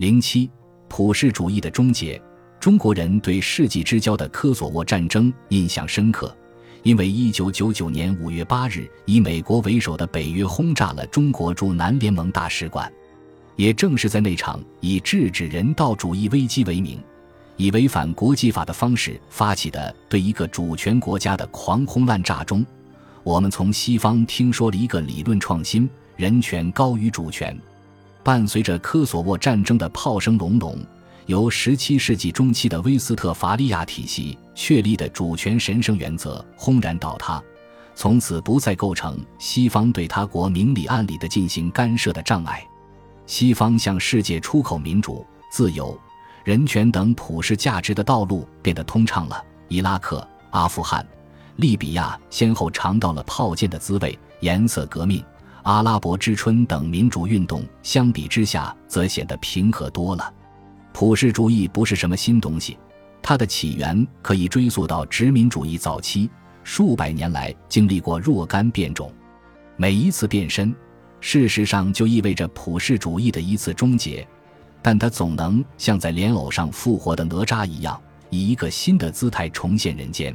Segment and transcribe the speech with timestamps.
[0.00, 0.48] 零七，
[0.88, 2.18] 普世主义的终结。
[2.58, 6.34] 中国人对世纪之交的科索沃战争印象深刻，
[6.82, 12.90] 因为一九九九年五月八日，以美国为首的北约轰炸了中国驻南联盟大使馆。
[13.56, 16.98] 也正是在那场以制止人道主义危机为名，
[17.58, 22.64] 以违反国际法的方式发起的对一个主权国家的狂轰滥炸中，
[23.22, 25.86] 我们从西方听说了一个理论创新：
[26.16, 27.54] 人权高于主权。
[28.22, 30.78] 伴随着科索沃战争的炮声隆隆。
[31.26, 37.40] 由17世纪中期的威斯特伐利亚体系确立的主权神圣原则轰然倒塌，
[37.94, 42.66] 从此不再构成西方对他国明里暗里的进行干涉的障碍。
[43.26, 45.96] 西方向世界出口民主、自由、
[46.42, 49.44] 人权等普世价值的道路变得通畅了。
[49.68, 51.06] 伊拉克、阿富汗、
[51.56, 55.22] 利比亚先后尝到了炮舰的滋味，颜色革命、
[55.62, 60.32] 阿拉伯之春等民主运动相比之下则显得平和多了。
[60.92, 62.76] 普世主义不是什么新东西，
[63.22, 66.28] 它的起源可以追溯到殖民主义早期，
[66.64, 69.12] 数百年来经历过若干变种，
[69.76, 70.74] 每一次变身，
[71.20, 74.26] 事实上就意味着普世主义的一次终结，
[74.82, 80.34] 但它总能像在莲藕上复活的哪吒一样，以一个新的姿态重现人间。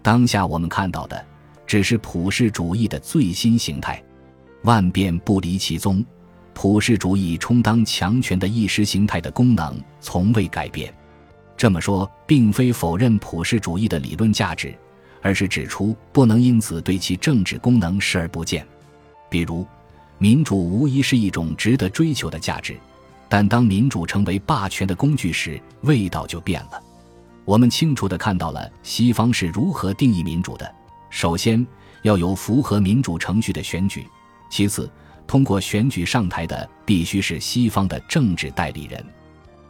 [0.00, 1.24] 当下我们看到的，
[1.66, 4.02] 只是普世主义的最新形态，
[4.62, 6.04] 万变不离其宗。
[6.54, 10.92] 普世主义充当强权的意识形态的功能从未改变。
[11.56, 14.74] 这么说，并非否认普世主义的理论价值，
[15.22, 18.66] 而是指出不能因此对其政治功能视而不见。
[19.30, 19.66] 比如，
[20.18, 22.76] 民主无疑是一种值得追求的价值，
[23.28, 26.82] 但当民主成为霸权的工具时，味道就变了。
[27.44, 30.74] 我们清楚地看到了西方是如何定义民主的：
[31.10, 31.66] 首先，
[32.02, 34.02] 要有符合民主程序的选举；
[34.52, 34.86] 其次，
[35.26, 39.02] 通过选举上台的必须是西方的政治代理人，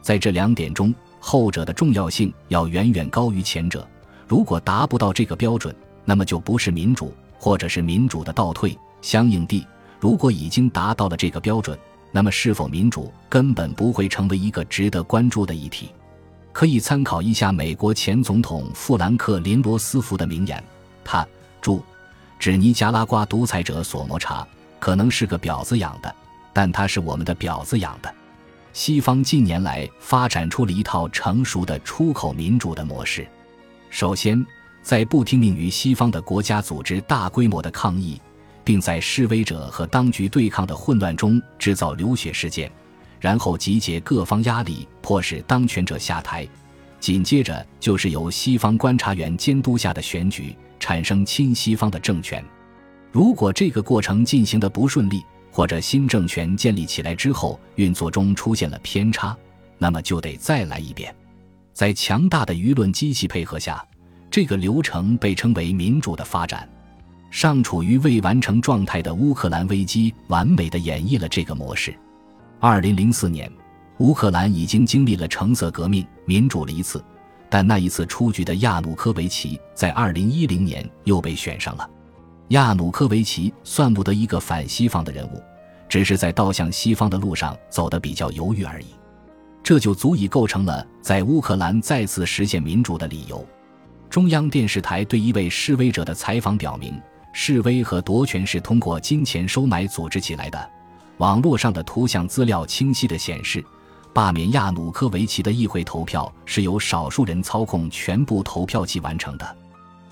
[0.00, 3.86] 在这两点中，后者的重要性要远远高于前者。
[4.26, 8.74] 如果达不到这个标准，那么就不是民主，或者是民主的倒退。
[9.02, 9.66] 相应地，
[10.00, 11.78] 如果已经达到了这个标准，
[12.10, 15.90] 那么是否民主根本不会成为一个值得关注的议题。
[16.52, 20.64] 可以参考一下美国前总统富兰克林·罗斯福的名言，
[21.04, 21.28] 他
[21.60, 21.82] 注
[22.40, 24.48] ：“指尼加拉瓜独裁者索摩查。”
[24.80, 26.12] 可能是个婊子养的，
[26.52, 28.12] 但他是我们的婊子养的。
[28.72, 33.26] 西方近年来发展出了一套成熟的出口民主的模式。
[33.90, 34.44] 首先，
[34.82, 38.20] 在不听命于西方的国家组织大规模的抗议，
[38.64, 42.70] 并在示威者和当局对抗的混乱中制造流血事件，
[43.18, 46.46] 然后集结各方压力，迫使当权者下台。
[47.00, 52.44] 紧接着就是由西方观察员监督下的选举，产生亲西方的政权。
[53.12, 59.36] 如果这个过程进行的不顺利，或者新政权建立起来之后运作中出现了偏差，
[59.78, 61.14] 那么就得再来一遍。
[61.72, 63.84] 在强大的舆论机器配合下，
[64.30, 66.68] 这个流程被称为民主的发展。
[67.30, 71.96] 尚处于未完成状态的乌克兰危机完美的演绎了这个模式。
[72.58, 73.50] 二零零四年，
[73.98, 77.02] 乌克兰已经经历了橙色革命，民主了一次，
[77.48, 81.88] 但那一次出局的亚努科维奇在二零一零年又被选上了。
[82.50, 85.40] 亚努科维奇算不得一个反西方的人物，
[85.88, 88.86] 只是在倒向西方的路上走得比较犹豫而已。
[89.62, 93.46] 这就足以构成了在乌克兰再次实现民主的理由。
[94.08, 97.00] 中央电视台对一位示威者的采访表明，
[97.32, 100.70] 示威和夺权是通过金钱收买组织起来的。
[101.18, 103.64] 网络上的图像资料清晰地显示，
[104.12, 109.56] 罢免亚努科维奇的议会投票是由少数人操控全部投票器完成的。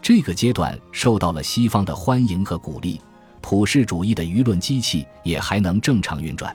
[0.00, 3.00] 这个阶段受到了西方的欢迎和鼓励，
[3.40, 6.54] 普世主义的舆论机器也还能正常运转。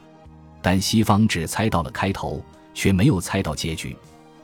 [0.62, 2.44] 但西方只猜到了开头，
[2.74, 3.96] 却没有猜到结局。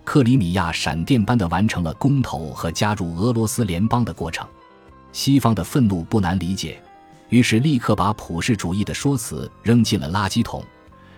[0.04, 4.48] 克里米亚闪电般的完成了公投和加入俄罗斯联邦的过程。
[5.12, 6.82] 西方的愤怒不难理解，
[7.30, 10.64] 于是立刻把普世主义的说辞扔进了垃圾桶，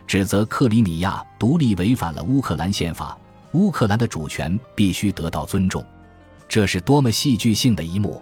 [0.06, 3.18] 指责克里米亚独立违反了乌克兰宪法，
[3.54, 5.84] 乌克兰的主权必须得到尊重。
[6.50, 8.19] 这是多么戏剧性的一幕！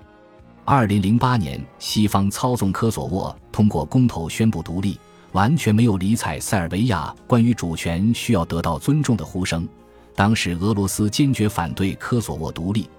[0.66, 5.00] 二零零八年，西方操纵科索沃通过公投宣布独立，
[5.32, 9.66] 完全没有理睬塞尔维亚关于主权需要得到尊重的呼声。
[10.14, 12.90] 当时，俄罗斯坚决反对科索沃独立，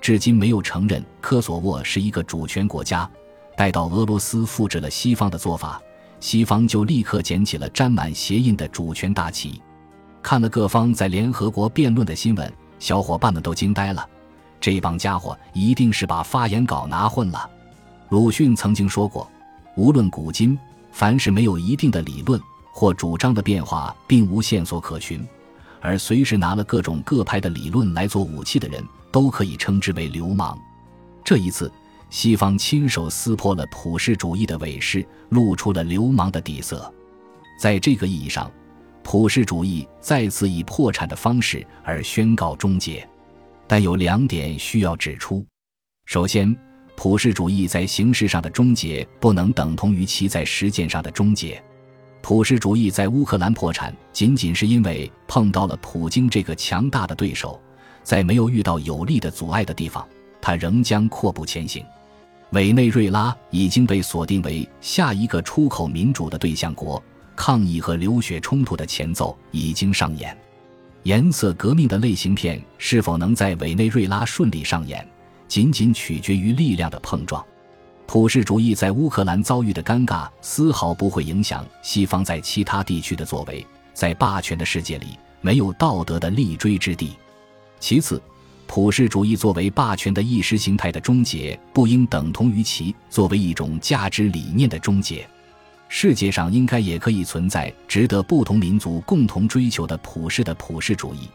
[0.00, 3.10] 至今没有承认科索沃是一个主权国家。
[3.56, 5.82] 待到俄罗斯复制了西方的做法，
[6.20, 9.60] 西方就立刻捡起了沾满鞋印的主权大旗。
[10.22, 14.08] 看了各方在联合国辩论的新闻，小伙伴们都惊呆了。
[14.60, 17.48] 这帮家伙一定是把发言稿拿混了。
[18.08, 19.28] 鲁迅曾经说过
[19.76, 20.58] ：“无论古今，
[20.92, 22.40] 凡是没有一定的理论
[22.72, 25.26] 或主张的变化并无线索可循，
[25.80, 30.58] 而随时拿了各种各派的理论来做武器的人，都可以称之为流氓。
[31.24, 31.70] 这一次，
[32.10, 36.92] 西方亲手撕破了普世主义的伪饰，露出了流氓的底色。
[37.60, 38.50] 在这个意义上，
[39.02, 43.08] 普世主义再次以破产的方式而宣告终结。
[43.66, 45.44] 但有两点需要指出：
[46.04, 46.56] 首先，
[46.96, 51.62] 普世主义在形式上的终结不能等同于其在实践上的终结。
[52.22, 57.60] 普世主义在乌克兰破产，仅仅是因为碰到了普京这个强大的对手，
[58.02, 60.06] 在没有遇到有力的阻碍的地方，
[60.40, 61.84] 他仍将阔步前行。
[62.50, 67.02] 委内瑞拉已经被锁定为下一个出口民主的对象国，
[67.34, 70.36] 抗议和流血冲突的前奏已经上演。
[71.06, 75.08] 颜色革命的类型片是否能在委内瑞拉顺利上演，
[75.46, 77.46] 仅仅取决于力量的碰撞。
[78.08, 83.64] 普世主义在乌克兰遭遇的尴尬，丝毫不会影响西方在其他地区的作为。
[83.94, 87.12] 在霸权的世界里，没有道德的立锥之地。
[87.78, 88.20] 其次，
[88.66, 95.24] 普世主义作为霸权的意识形态的终结，不应等同于其作为一种价值理念的终结。
[95.88, 101.28] 世界上应该也可以存在值得不同民族共同追求的普世的普世主义，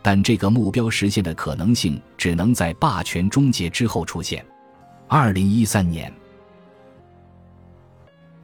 [0.00, 4.44] 但这个目标实现的可能性，只能在霸权终结之后出现。
[5.08, 6.12] 二零一三年，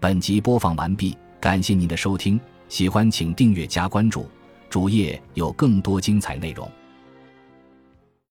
[0.00, 2.38] 本集播放完毕，感谢您的收听，
[2.68, 4.28] 喜欢请订阅加关注，
[4.68, 6.70] 主页有更多精彩内容。